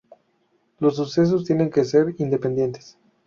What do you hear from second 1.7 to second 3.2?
ser independientes.